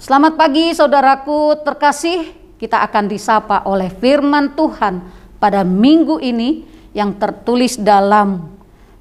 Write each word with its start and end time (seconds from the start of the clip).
Selamat 0.00 0.32
pagi 0.32 0.72
saudaraku 0.72 1.60
terkasih, 1.60 2.32
kita 2.56 2.80
akan 2.88 3.04
disapa 3.04 3.68
oleh 3.68 3.92
firman 3.92 4.56
Tuhan 4.56 5.04
pada 5.36 5.60
minggu 5.60 6.16
ini 6.24 6.64
yang 6.96 7.20
tertulis 7.20 7.76
dalam 7.76 8.48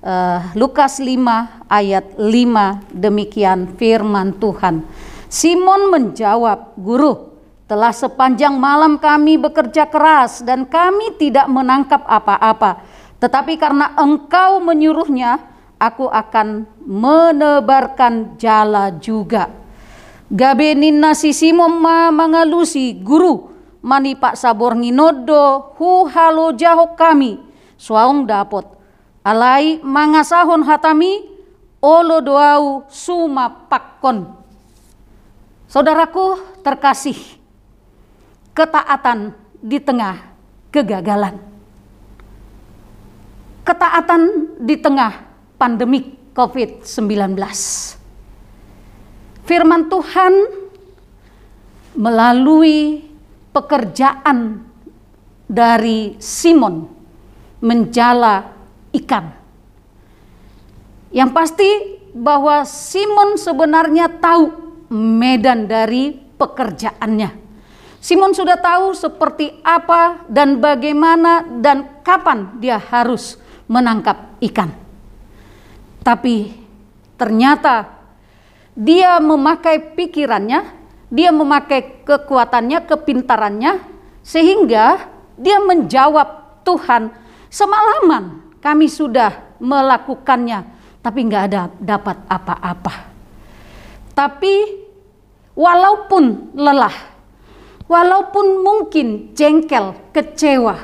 uh, 0.04 0.52
Lukas 0.60 1.00
5 1.00 1.72
ayat 1.72 2.20
5 2.20 2.92
demikian 2.92 3.80
firman 3.80 4.44
Tuhan. 4.44 4.84
Simon 5.32 5.88
menjawab, 5.88 6.76
"Guru, 6.76 7.32
telah 7.64 7.96
sepanjang 7.96 8.60
malam 8.60 9.00
kami 9.00 9.40
bekerja 9.40 9.88
keras 9.88 10.44
dan 10.44 10.68
kami 10.68 11.16
tidak 11.16 11.48
menangkap 11.48 12.04
apa-apa. 12.04 12.84
Tetapi 13.24 13.56
karena 13.56 13.96
engkau 13.96 14.60
menyuruhnya, 14.60 15.48
aku 15.80 16.12
akan 16.12 16.68
menebarkan 16.84 18.36
jala 18.36 18.92
juga." 19.00 19.59
Gabe 20.30 20.78
ninna 20.78 21.18
sisimo 21.18 21.66
ma 21.66 22.14
mangalusi 22.14 22.94
guru. 23.02 23.50
Mani 23.82 24.14
pak 24.14 24.38
sabor 24.38 24.78
nginodo 24.78 25.74
hu 25.82 26.06
halo 26.06 26.54
jaho 26.54 26.94
kami. 26.94 27.42
Suaung 27.82 28.30
dapot. 28.30 28.78
Alai 29.26 29.82
mangasahon 29.82 30.62
hatami 30.62 31.26
olo 31.82 32.22
doau 32.22 32.86
suma 32.94 33.50
pakkon. 33.50 34.38
Saudaraku 35.66 36.38
terkasih 36.62 37.18
ketaatan 38.54 39.34
di 39.58 39.82
tengah 39.82 40.30
kegagalan. 40.70 41.42
Ketaatan 43.66 44.22
di 44.62 44.76
tengah 44.78 45.26
pandemik 45.58 46.34
COVID-19 46.34 47.99
firman 49.50 49.90
Tuhan 49.90 50.34
melalui 51.98 53.02
pekerjaan 53.50 54.62
dari 55.50 56.14
Simon 56.22 56.86
menjala 57.58 58.54
ikan. 58.94 59.34
Yang 61.10 61.30
pasti 61.34 61.70
bahwa 62.14 62.62
Simon 62.62 63.42
sebenarnya 63.42 64.22
tahu 64.22 64.54
medan 64.94 65.66
dari 65.66 66.14
pekerjaannya. 66.14 67.50
Simon 67.98 68.38
sudah 68.38 68.62
tahu 68.62 68.94
seperti 68.94 69.60
apa 69.66 70.24
dan 70.30 70.62
bagaimana 70.62 71.42
dan 71.58 72.00
kapan 72.06 72.62
dia 72.62 72.78
harus 72.78 73.42
menangkap 73.66 74.40
ikan. 74.46 74.72
Tapi 76.06 76.54
ternyata 77.20 77.99
dia 78.80 79.20
memakai 79.20 79.92
pikirannya, 79.92 80.64
dia 81.12 81.36
memakai 81.36 82.08
kekuatannya, 82.08 82.88
kepintarannya, 82.88 83.84
sehingga 84.24 85.04
dia 85.36 85.60
menjawab 85.60 86.64
Tuhan, 86.64 87.12
semalaman 87.52 88.56
kami 88.64 88.88
sudah 88.88 89.60
melakukannya, 89.60 90.64
tapi 91.04 91.28
nggak 91.28 91.44
ada 91.52 91.62
dapat 91.76 92.24
apa-apa. 92.32 92.94
Tapi 94.16 94.56
walaupun 95.60 96.56
lelah, 96.56 96.96
walaupun 97.84 98.64
mungkin 98.64 99.36
jengkel, 99.36 99.92
kecewa, 100.16 100.80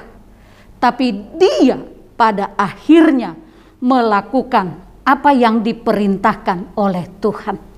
tapi 0.83 1.15
dia 1.39 1.79
pada 2.19 2.51
akhirnya 2.59 3.39
melakukan 3.79 4.83
apa 5.07 5.31
yang 5.31 5.63
diperintahkan 5.63 6.75
oleh 6.75 7.07
Tuhan. 7.23 7.74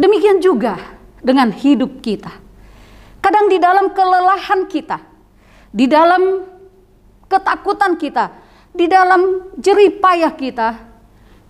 Demikian 0.00 0.40
juga 0.40 0.80
dengan 1.20 1.52
hidup 1.52 2.00
kita. 2.00 2.32
Kadang 3.20 3.52
di 3.52 3.60
dalam 3.60 3.92
kelelahan 3.92 4.64
kita, 4.64 4.96
di 5.68 5.84
dalam 5.84 6.40
ketakutan 7.28 8.00
kita, 8.00 8.32
di 8.72 8.88
dalam 8.88 9.52
jerih 9.60 10.00
payah 10.00 10.32
kita, 10.32 10.68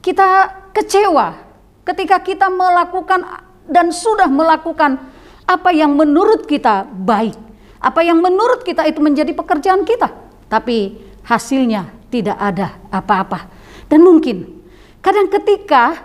kita 0.02 0.28
kecewa 0.74 1.38
ketika 1.86 2.18
kita 2.18 2.50
melakukan 2.50 3.22
dan 3.70 3.94
sudah 3.94 4.26
melakukan 4.26 4.98
apa 5.46 5.70
yang 5.70 5.94
menurut 5.94 6.42
kita 6.50 6.90
baik, 6.90 7.38
apa 7.78 8.02
yang 8.02 8.18
menurut 8.18 8.66
kita 8.66 8.82
itu 8.90 8.98
menjadi 8.98 9.30
pekerjaan 9.30 9.86
kita, 9.86 10.10
tapi 10.50 10.98
hasilnya 11.22 11.86
tidak 12.10 12.34
ada 12.34 12.82
apa-apa. 12.90 13.46
Dan 13.86 14.02
mungkin 14.02 14.66
kadang 14.98 15.30
ketika 15.30 16.02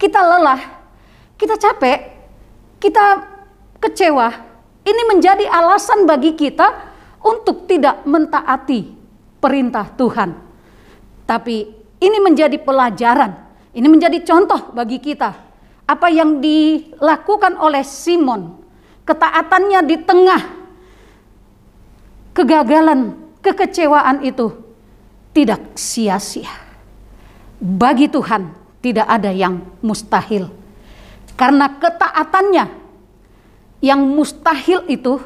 kita 0.00 0.24
lelah, 0.24 0.79
kita 1.40 1.56
capek, 1.56 1.98
kita 2.76 3.24
kecewa, 3.80 4.28
ini 4.84 5.02
menjadi 5.08 5.48
alasan 5.48 6.04
bagi 6.04 6.36
kita 6.36 6.92
untuk 7.24 7.64
tidak 7.64 8.04
mentaati 8.04 8.92
perintah 9.40 9.88
Tuhan. 9.96 10.36
Tapi 11.24 11.56
ini 11.96 12.18
menjadi 12.20 12.60
pelajaran, 12.60 13.32
ini 13.72 13.88
menjadi 13.88 14.20
contoh 14.20 14.76
bagi 14.76 15.00
kita. 15.00 15.32
Apa 15.88 16.12
yang 16.12 16.44
dilakukan 16.44 17.56
oleh 17.56 17.82
Simon, 17.88 18.60
ketaatannya 19.08 19.80
di 19.88 19.96
tengah 19.96 20.42
kegagalan, 22.36 23.16
kekecewaan 23.40 24.22
itu 24.28 24.52
tidak 25.32 25.72
sia-sia. 25.72 26.52
Bagi 27.60 28.12
Tuhan 28.12 28.52
tidak 28.84 29.08
ada 29.08 29.32
yang 29.32 29.64
mustahil. 29.80 30.59
Karena 31.40 31.72
ketaatannya 31.72 32.68
yang 33.80 34.04
mustahil 34.04 34.84
itu 34.92 35.16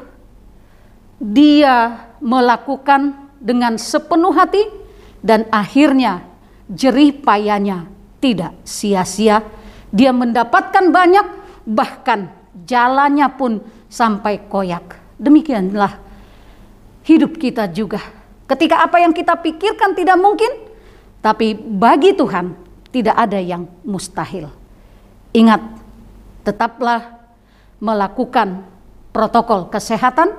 dia 1.19 2.07
melakukan 2.23 3.27
dengan 3.43 3.75
sepenuh 3.75 4.31
hati 4.31 4.63
dan 5.19 5.43
akhirnya 5.51 6.23
jerih 6.71 7.19
payahnya 7.19 7.91
tidak 8.23 8.55
sia-sia. 8.63 9.43
Dia 9.91 10.15
mendapatkan 10.15 10.87
banyak 10.87 11.27
bahkan 11.67 12.31
jalannya 12.63 13.27
pun 13.35 13.59
sampai 13.91 14.47
koyak. 14.47 15.19
Demikianlah 15.19 15.99
hidup 17.03 17.35
kita 17.35 17.67
juga. 17.67 17.99
Ketika 18.47 18.87
apa 18.87 19.03
yang 19.03 19.11
kita 19.11 19.35
pikirkan 19.35 19.91
tidak 19.99 20.15
mungkin, 20.15 20.51
tapi 21.19 21.59
bagi 21.59 22.15
Tuhan 22.15 22.55
tidak 22.93 23.15
ada 23.19 23.39
yang 23.41 23.67
mustahil. 23.83 24.47
Ingat, 25.35 25.84
tetaplah 26.45 27.25
melakukan 27.81 28.61
protokol 29.09 29.67
kesehatan. 29.73 30.37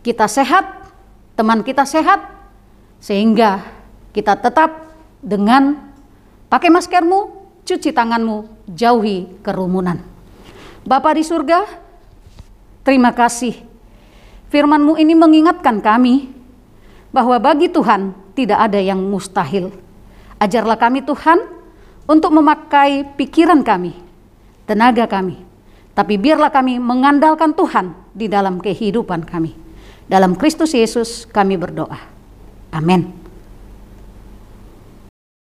Kita 0.00 0.24
sehat, 0.28 0.92
teman 1.36 1.60
kita 1.60 1.84
sehat, 1.84 2.24
sehingga 3.00 3.64
kita 4.12 4.36
tetap 4.36 4.92
dengan 5.24 5.92
pakai 6.52 6.68
maskermu, 6.68 7.48
cuci 7.64 7.92
tanganmu, 7.92 8.68
jauhi 8.68 9.40
kerumunan. 9.40 10.00
Bapa 10.84 11.16
di 11.16 11.24
surga, 11.24 11.64
terima 12.84 13.16
kasih. 13.16 13.56
Firmanmu 14.52 15.00
ini 15.00 15.16
mengingatkan 15.16 15.80
kami 15.80 16.28
bahwa 17.08 17.40
bagi 17.40 17.72
Tuhan 17.72 18.12
tidak 18.36 18.68
ada 18.68 18.76
yang 18.76 19.00
mustahil. 19.00 19.72
Ajarlah 20.36 20.76
kami 20.76 21.00
Tuhan 21.00 21.40
untuk 22.04 22.36
memakai 22.36 23.16
pikiran 23.16 23.64
kami, 23.64 23.96
tenaga 24.68 25.08
kami. 25.08 25.40
Tapi 25.94 26.18
biarlah 26.18 26.50
kami 26.50 26.82
mengandalkan 26.82 27.54
Tuhan 27.54 27.94
di 28.10 28.26
dalam 28.26 28.58
kehidupan 28.58 29.22
kami. 29.24 29.54
Dalam 30.10 30.34
Kristus 30.34 30.74
Yesus 30.74 31.24
kami 31.30 31.56
berdoa. 31.56 31.96
Amin. 32.74 33.23